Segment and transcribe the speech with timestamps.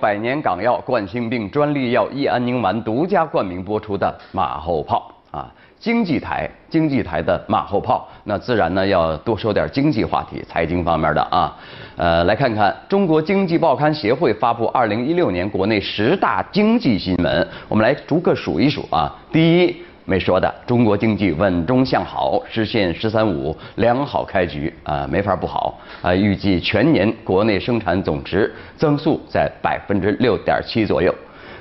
[0.00, 11.56] 百年港药冠心病专利药益安宁丸独家冠名播出的马后炮啊，经济台经济台的马后炮，那自然呢要多说点经济话题，财经方面的啊。
[11.96, 19.14] 呃，来看看中国经济报刊协会发布二零一六年国内十大经济新闻，我们来逐个数一数啊。
[19.32, 19.76] 第一。
[20.08, 26.14] 没说的，中国经济稳中向好，实现“十三五”良好开局啊，没法不好啊。
[26.14, 31.14] 预计全年国内生产总值增速在百分之六点七左右。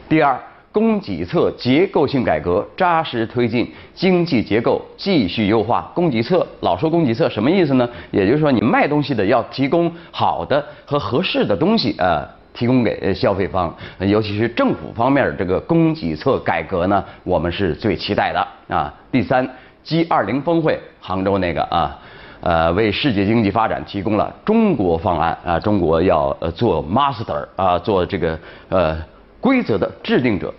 [0.07, 0.39] 第二，
[0.71, 5.91] 供给侧结构性改革扎实推进，经济结构继续优化。
[5.93, 7.89] 供给侧老说供给侧什么意思呢？
[8.11, 12.25] 也就是说，你卖东西的要提供好的和合适的东西啊。
[12.57, 18.91] 提供给呃消费方，尤其是政府方面这个供给侧改革呢，我们是最期待的啊。
[19.11, 19.47] 第三
[19.85, 21.95] ，G20 峰会，杭州那个啊，
[22.41, 28.97] 呃，为世界经济发展提供了中国方案啊，中国要呃做 master 啊，做这个呃
[29.39, 30.51] 规则的制定者。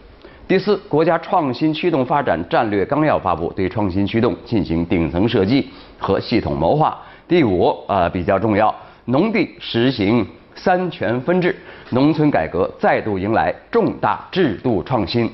[0.46, 6.96] 第四，国家创新驱动发展战略纲要发布，对创新驱动进行顶层设计和系统谋划。
[7.26, 8.72] 第五啊，比较重要，
[9.06, 10.24] 农地实行。
[10.58, 11.54] 三权分置，
[11.90, 15.30] 农村改革再度迎来重大制度创新，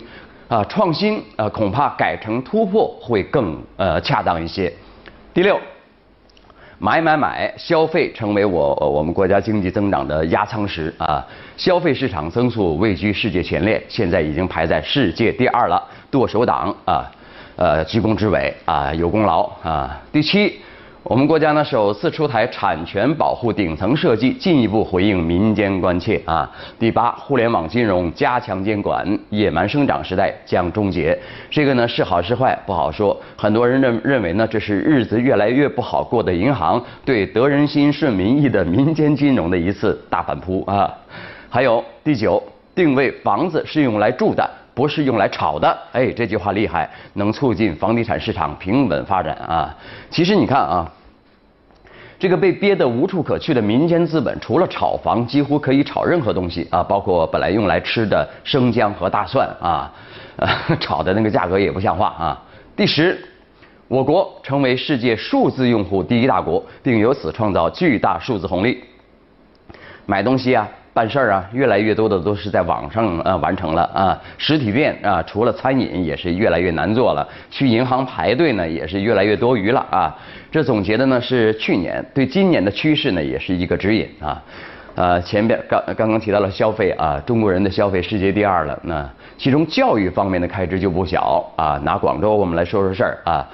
[0.49, 4.71] 啊，创新啊，恐怕改成突破会更呃恰当一些。
[5.33, 5.59] 第六，
[6.79, 11.25] 买买买，消费成为我我们国家经济增长的压舱石啊，
[11.57, 17.11] 消费市场增速位居世界前列，现在已经排在世界第二了，剁手党啊，
[17.57, 20.01] 呃，居功至伟啊，有功劳啊。
[20.13, 20.61] 第七。
[21.07, 26.51] 我们国家呢首次出台产权保护顶层设计，进一步回应民间关切啊。
[26.79, 31.17] 第八，互联网金融加强监管，野蛮生长时代将终结。
[31.51, 40.91] 这个呢是好是坏不好说，很多人认认为呢这是日子越来越不好过的银行对得人心顺民意的民间金融的一次大反扑啊。
[41.51, 42.43] 还有第九，
[42.75, 44.49] 定位房子是用来住的。
[44.75, 49.73] 不是用来炒的，哎，这句话厉害，能促进房地产市场平稳发展啊。
[50.11, 50.93] 其实你看啊，
[52.19, 59.93] 这个被憋得无处可去的民间资本，除了炒房，几乎可以炒任何东西啊，包括本来用来吃的生姜和大蒜啊，
[60.81, 62.43] 炒的那个价格也不像话啊。
[62.75, 63.17] 第十，
[63.87, 68.83] 我国成为世界数字用户第一大国，并由此创造巨大数字红利。
[70.05, 70.69] 买东西啊。
[70.95, 80.17] 办事儿啊，越来越多的都是在网上呃完成了啊，实体店啊，除了餐饮也是越来越难做了，去银行排队呢也是越来越多余了啊。
[80.53, 84.41] 这总结的呢是去年对今年的趋势呢也是一个指引啊。
[84.95, 89.05] 呃，前边刚刚刚提到了消费啊，中国人的消费世界第二了，那
[89.37, 91.77] 其中教育方面的开支就不小啊。
[91.83, 93.45] 拿广州我们来说说事儿啊。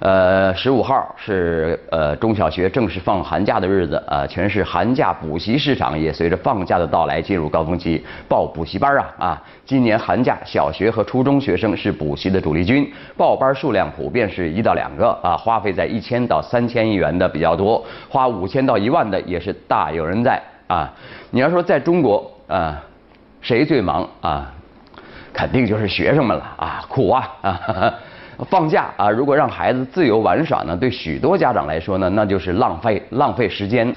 [0.00, 9.42] 呃，十五号是呃中小学正式放寒假的日子啊，全市寒假补习市场也随着放假的到来进入高峰期，报补习班啊啊！
[9.64, 20.92] 今年寒假小学和初中学生是补习的主力军，报班数量普遍是一到两个啊，花费在一千到三千亿元的比较多，花五千到一万的也是大有人在啊。
[21.30, 22.80] 你要说在中国啊，
[23.40, 24.52] 谁最忙啊？
[25.34, 27.94] 肯定就是学生们了啊，苦啊啊！
[28.44, 33.94] 放假啊，如果让孩子自由玩耍呢，对许多家长来说呢，那就是浪费浪费时间。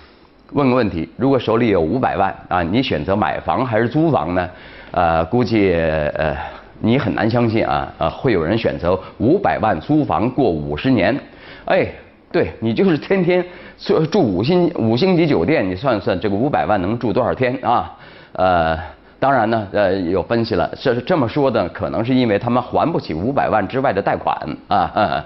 [0.53, 4.49] 问个问题，如果手里有五百万啊，你选择买房还是租房呢？
[4.91, 6.35] 呃，估计呃
[6.79, 11.17] 你很难相信啊，呃会有人选择五百万租房过五十年。
[11.65, 11.87] 哎，
[12.31, 13.45] 对你就是天天
[13.77, 17.95] 住住五星五星级酒店，你算算这个五百万能住多少天啊？
[18.33, 18.77] 呃。
[19.21, 24.35] 当然呢，呃，有分析了，这是这么说的，可能是因为他们还不起五百万之外的贷款
[24.67, 25.23] 啊。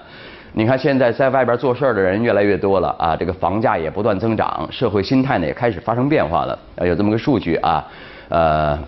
[0.52, 6.58] 你看现在在外边做事儿的人越来越多了啊，这个房价也不断增长，社会心态呢也开始发生变化了。
[6.82, 7.82] 有这么个数据啊，
[8.28, 8.78] 呃，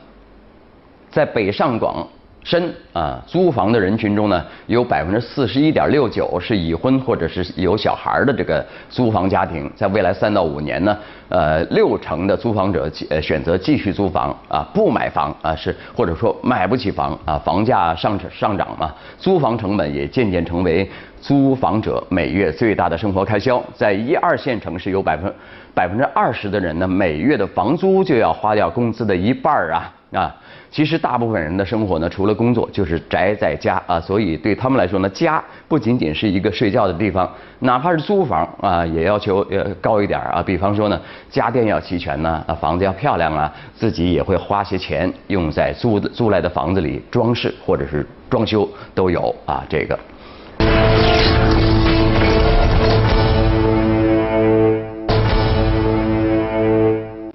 [1.11, 2.07] 在北上广。
[2.49, 10.97] 深啊，租房的人群中呢，有百分之四十一点六九是已婚或者是有小孩的这个租房家庭，在未来三到五年呢，
[11.29, 20.91] 呃，六成的租房者呃选择继续租房啊，不买房啊，是或者说买不起房啊，房价上上涨嘛，租房成本也渐渐成为
[21.21, 25.31] 租房者每月最大的生活开销，在一二线城市有百分
[25.75, 29.93] 百分之二十的人呢，每月的房租就要花掉工资的一半啊。
[30.13, 30.35] 啊。
[30.71, 37.29] 其实大部分人的生活呢，除了工作就是宅在家啊，所以对他们来说呢，家不仅仅是一个睡觉的地方，
[37.61, 40.43] 哪怕是租房啊，也要求呃高一点啊。
[40.43, 41.01] 比方说呢，
[41.31, 49.99] 家电要齐全呢，啊房子要漂亮啊，自己也会花些钱用在租租来的房子里装饰或者是装修都有啊这个。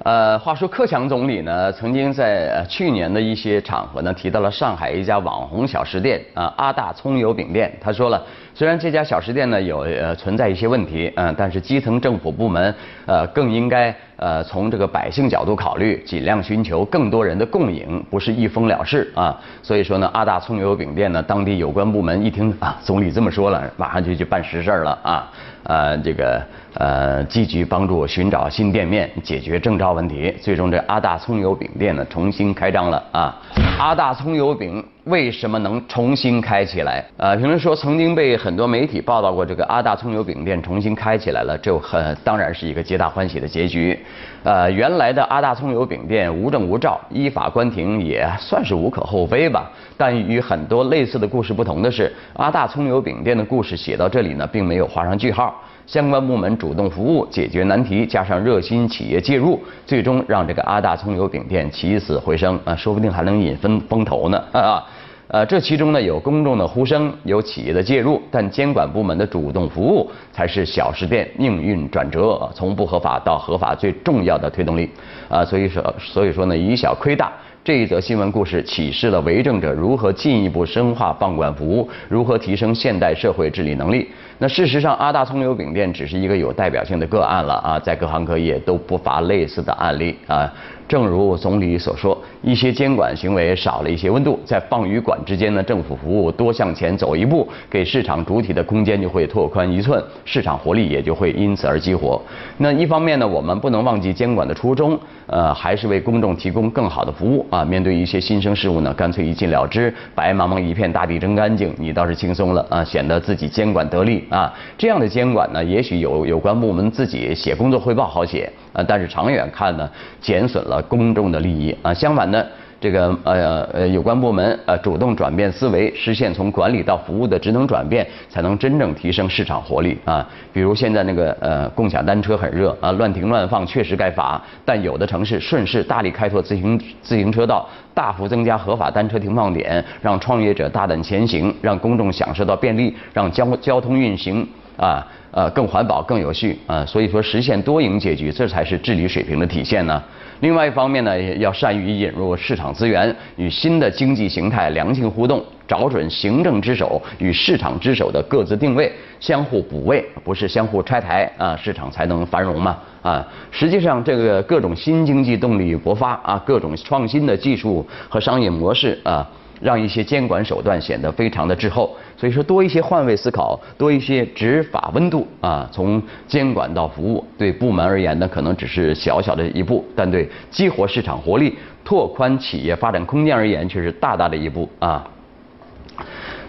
[0.03, 7.71] 呃，话说克强总理呢，曾经在去年的一些场合呢，提到了上海一家网红小食店啊，阿大葱油饼店。
[7.79, 8.21] 他说了，
[8.53, 19.39] 虽然这家小食店呢有呃存在一些问题，嗯，但是基层政府部门呃更应该呃从这个百姓角度考虑，尽量寻求更多人的共赢，不是一封了事啊。
[19.61, 25.31] 所以说呢，阿大葱油饼店呢，当地有关部门一听啊，总理这么说了，马上就去办实事了啊。
[25.63, 26.41] 呃，这个
[26.73, 30.35] 呃，积极帮助寻找新店面，解决证照问题。
[30.41, 33.39] 最终，这阿大葱油饼店呢重新开张了啊！
[33.79, 37.03] 阿大葱油饼为什么能重新开起来？
[37.17, 43.99] 呃，评论说曾经被很多媒体报道过，这个阿大葱油饼店重新开起来了，这很当然是一个皆大欢喜的结局。
[44.43, 49.69] 呃，原来的阿大葱油饼店无证无照，依法关停也算是无可厚非吧。
[49.97, 55.53] 但与很多类似的故事不同的是，阿大葱油饼店的故事写到这里呢，并没有画上句号。
[55.85, 64.83] 相关部门主动服务、解决难题，加上热心企业介入，最终让这个阿大葱油饼店起死回生啊，说不定还能引风风头呢啊！
[65.27, 74.89] 呃， 这其中呢有公众的呼声，有企业的介入，但监管部门的主动服务才是小食店命运转折从不合法到合法最重要的推动力
[75.29, 75.43] 啊！
[75.43, 77.31] 所以说，所以说呢，以小亏大。
[77.63, 84.09] 这一则新闻故事启示了为政者如何进一步深化放管服务，如何提升现代社会治理能力。
[84.37, 90.51] 那事实上，阿大葱油饼店只是一个有代表性的个案了啊，在各行各业都不乏类似的案例啊。
[90.87, 102.21] 正如总理所说，一些监管行为少了一些温度，在放与管之间呢，政府服务多向前走一步，给市场主体的空间就会拓宽一寸，市场活力也就会因此而激活。
[102.57, 107.63] 那一方面呢，我们不能忘记监管的初衷，呃，还是为公众提供更好的服务啊。
[107.63, 114.53] 面对一些新生事物呢，干脆一禁了之，白茫茫一片大地真干净，你倒是轻松了啊，显得自己监管得力啊。
[114.77, 118.51] 这样的监管呢，也许有有关部门自己写工作汇报好写。
[118.73, 119.87] 啊，但是长远看呢，
[120.19, 121.93] 减损了了公众的利益啊。
[121.93, 122.45] 相反呢，
[122.79, 130.27] 这个呃呃有关部门呃主动转变思维，实现从管理到服务的职能转变，才能真正提升市场活力啊。
[130.51, 134.41] 比如现在那个呃共享单车很热啊，乱停乱放确实该罚。
[134.65, 145.05] 但有的城市顺势大力开拓自行自行车道，大幅增加合法单车停放点，让创业者大胆前行，让公众享受到便利，让交交通运行啊。
[145.35, 149.99] 呃，更环保、更有序啊，所以说实现多赢结局，这才是治理水平的体现呢。
[150.43, 158.91] 另外一方面呢，要善于引入市场资源，与新的经济形态良性互动，找准行政之手与市场之手的各自定位，
[159.21, 163.25] 相互补位，不是相互拆台啊，市场才能繁荣嘛啊。
[163.51, 169.25] 实际上，这个各种新经济动力勃发啊，各种创新的技术和商业模式啊。
[169.61, 185.07] 让一些监管手段显得非常的滞后，所以说多一些换位思考，多一些执法温度啊，从监管到服务，对部门而言呢，可能只是小小的一步，但对激活市场活力、拓宽企业发展空间而言，却是大大的一步啊。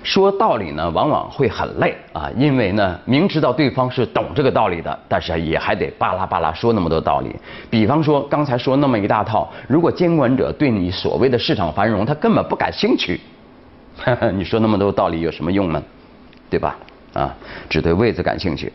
[0.04, 7.34] 说道理呢，往往会很累啊，因为呢，明知道对方是懂这个道理的，但是也还得巴拉巴拉说那么多道理。
[7.70, 13.18] 比方说刚才说那么一大套，如果监管者对你所谓的市场繁荣他根本不感兴趣，
[14.34, 15.82] 你说那么多道理有什么用呢？
[16.50, 16.76] 对吧？
[17.14, 17.34] 啊，
[17.70, 18.70] 只对位子感兴趣。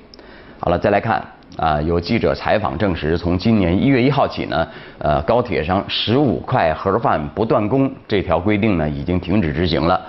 [0.59, 1.23] 好了，再来看
[1.57, 10.01] 啊，有记者采访证实，从今年一月一号起呢，呃，高铁上十五块盒饭不断供这条规定呢，已经停止执行了。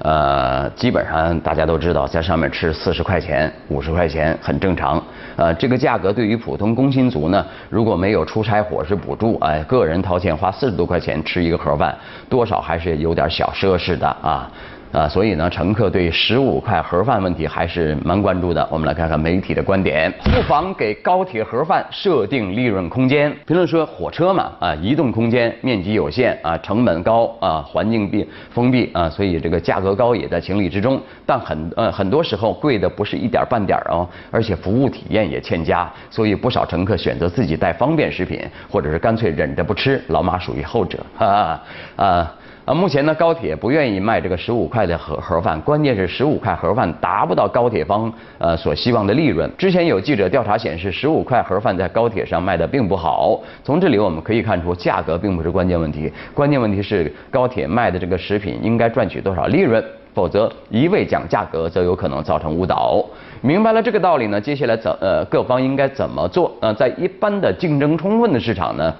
[0.00, 5.02] 呃，基本上大家都知道，在上面吃四十块钱、五十块钱很正常。
[5.36, 11.96] 呃，这个价格对于普通工薪族呢，如果没有出差伙食补助，哎，个人掏钱花四十多块钱吃一个盒饭，
[12.28, 14.50] 多少还是有点小奢侈的啊。
[14.92, 18.66] 啊，所以呢，乘客对十五块盒饭问题还是蛮关注的。
[18.70, 23.30] 我们来看看媒体的观点，不妨给高铁盒饭设定利润空间。
[23.46, 31.00] 评论说，火车嘛，啊，移动空间面积有限，啊，成本高，啊，环境闭封闭，啊，所以这个价格高也在情理之中。
[31.26, 38.40] 但很呃很多时候贵的不是一点半点哦，而且服务体验也欠佳，所以不少乘客选择自己带方便食品，
[38.70, 40.02] 或者是干脆忍着不吃。
[40.08, 42.04] 老马属于后者，哈哈。
[42.04, 42.34] 啊，
[42.68, 49.50] 啊目前呢，高铁不愿意卖这个十五块的盒盒饭，关键是十五块盒饭达不到高铁方呃所希望的利润。
[49.56, 53.40] 之前有记者调查显示，十五块盒饭在高铁上卖的并不好。
[53.64, 59.82] 从这里我们可以看出，价格并不是关键问题，关键问题是高铁卖的这个食品应该赚取多少利润，
[60.12, 63.02] 否则一味讲价格，则有可能造成误导。
[63.40, 66.54] 明白了这个道理呢，接下来怎呃各方应该怎么做？
[66.60, 68.94] 呃，在一般的竞争充分的市场呢？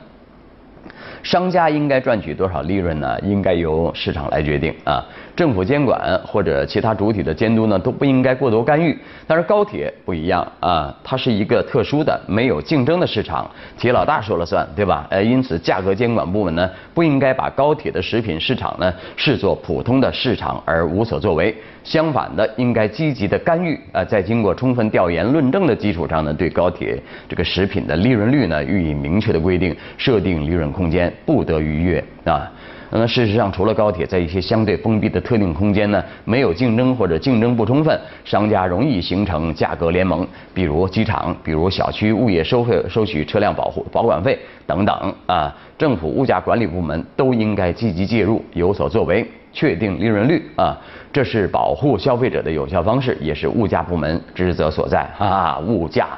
[1.22, 3.18] 商家应该赚取多少利润呢？
[3.20, 5.04] 应该由市场来决定啊。
[5.36, 8.96] 政府监管或者其他主体的监督呢，都不应该过多干预。
[9.26, 13.48] 但是高铁不一样啊，它是一个特殊的、没有竞争的市场，
[13.78, 15.06] 铁老大说了算，对吧？
[15.10, 21.54] 呃，因此价格监管部门呢，不应该把高铁的食品市场呢视作普通的市场而无所作为。
[21.84, 32.50] 相反的，应该积极的干预啊，在经过充分调研论证的基础上呢，对高铁这个食品的利润率呢予以明确的规定，设定利润空间，不得逾越啊。
[32.90, 45.54] 那事实上，除了高铁，在一些相对封闭的特定空间呢，没有竞争或者竞争不充分，商家容易形成价格联盟，比如机场，比如小区物业收费收取车辆保护保管费等等啊。
[45.76, 49.22] 政府物价管理部门都应该积极介入，有所作为，
[49.52, 50.74] 确定利润率啊，
[51.12, 55.58] 这是保护消费者的有效方式，也是物价部门职责所在啊。
[55.58, 56.08] 物价。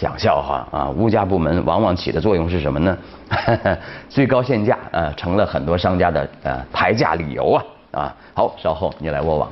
[0.00, 0.88] 讲笑话啊！
[0.90, 2.96] 物价部门往往起的作用是什么呢？
[4.08, 8.14] 最高限价啊，成了很多商家的呃抬价理由啊啊！
[8.32, 9.50] 好，稍后你来我往。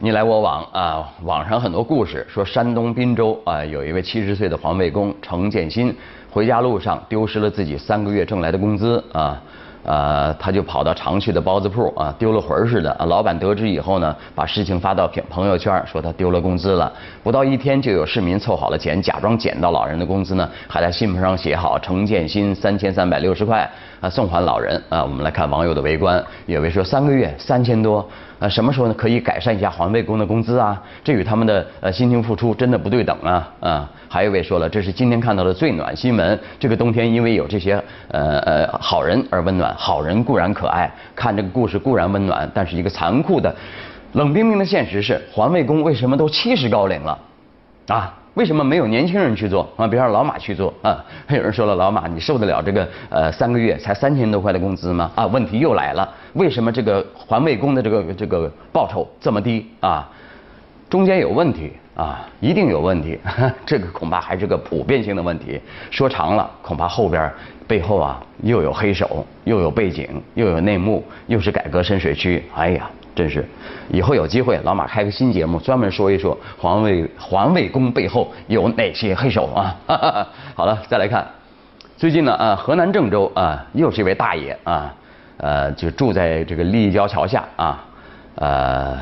[0.00, 1.12] 你来我往啊！
[1.24, 5.94] 网上很多故事说，山东滨州啊，有一位七十岁的环卫工程建新，
[6.30, 9.38] 回家路上丢失了自己三个月挣来的工资啊。
[9.84, 13.04] 呃，他就跑到常去的包子铺啊，丢了魂似的啊。
[13.06, 16.92] 老板得知以后呢，把事情发到朋朋友圈，说他丢了工资了。
[17.22, 23.68] 不到一天，就有市民凑好了钱，假装捡到老人的工资呢，还在信封上写好程建新三千三百六十块
[24.00, 25.02] 啊，送还老人啊。
[25.02, 28.08] 我们来看网友的围观，有位说三个月三千多。
[28.38, 28.94] 啊，什么时候呢？
[28.94, 30.80] 可以改善一下环卫工的工资啊？
[31.04, 33.48] 这与他们的呃辛勤付出真的不对等啊！
[33.60, 36.36] 啊，还有一位说了，这是今天看到的最暖新闻。
[36.58, 43.54] 这个冬天因为有这些呃呃好人而温暖，好人固然可爱，看这个故事固然温暖，但是一个残酷的、
[44.12, 47.18] 冷冰冰的现实是，环卫工为什么都七十高龄了？
[47.88, 48.14] 啊？
[48.34, 49.86] 为什么没有年轻人去做啊？
[49.86, 51.04] 别让老马去做啊！
[51.26, 55.10] 还有人说了，老马你受得了这个呃三个月才三千多块的工资吗？
[55.14, 60.08] 啊，问题又来了，为什么这个环卫工的这个这个报酬这么低啊？
[60.92, 63.18] 中间有问题啊，一定有问题，
[63.64, 65.58] 这个恐怕还是个普遍性的问题。
[65.90, 67.32] 说长了，恐怕后边
[67.66, 72.44] 背后啊又有黑手，又有背景，又有内幕，又是改革深水区。
[72.54, 72.90] 哎呀！
[73.14, 73.42] 真是，
[73.90, 79.74] 以后有机会，老马开个新节目，专门说一说环卫环卫工背后有哪些黑手啊！
[80.54, 81.26] 好了，再来看，
[81.96, 84.94] 最近呢，啊，河南郑州啊，又是一位大爷啊，
[85.38, 87.82] 呃，就住在这个立交桥下啊，
[88.36, 88.96] 呃，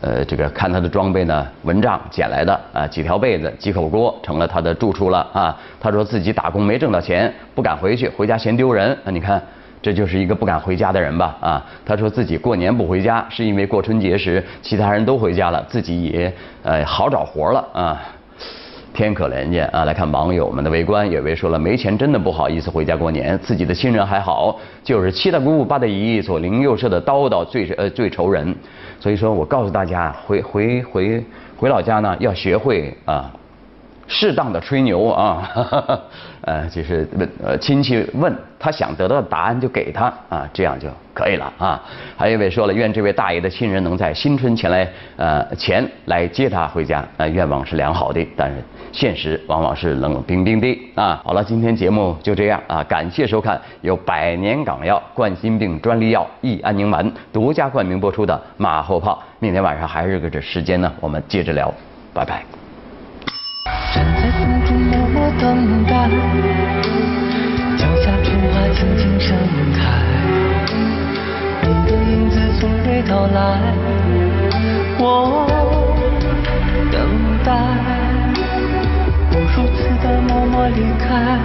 [0.00, 5.56] 呃，这个看他的装备呢，蚊帐捡来的啊，几条被子、几口锅成了他的住处了啊。
[5.80, 8.96] 他说自己打工没挣到钱，不敢回去，回家嫌丢人。
[9.04, 9.42] 那你看。
[9.82, 11.36] 这就是一个不敢回家的人吧？
[11.40, 16.32] 啊，他说自己过年不回家，是因为过春节时其他人都回家了，自己也
[16.64, 18.02] 呃好找活了啊。
[18.96, 19.84] 天可怜见啊！
[19.84, 28.56] 来看网友们的围观，有位说了没钱真的不好意思回家过年，自己的亲人还好，就是七大姑八大姨左邻右舍的叨叨最呃最愁人。
[28.98, 31.22] 所以说我告诉大家，回回回
[31.58, 33.30] 回老家呢，要学会啊。
[34.08, 35.50] 适当的吹牛啊，
[36.46, 41.82] 呃，就是问呃亲戚问他想得到的答案就给他啊，这样就可以了啊。
[42.16, 48.62] 还有一位说了，愿这位大爷的亲人能在新春前来呃前来接他回家，呃，愿望是良好的，但是
[48.92, 51.20] 现实往往是冷冰冰的啊。
[51.24, 59.20] 好了，今天节目就这样啊，感谢收看由百年港药冠心病专利药益安宁丸独家冠名播出的马后炮。
[59.40, 61.74] 明天晚上还是个这时间呢，我们接着聊，
[62.14, 62.44] 拜拜。
[65.46, 66.10] 等待
[67.78, 69.38] 脚下春花静静盛
[69.72, 69.78] 开
[71.62, 73.60] 你的影子从未到来
[74.98, 75.46] 我
[76.90, 76.98] 等
[77.44, 77.52] 待
[79.30, 81.38] 无数次的默默离开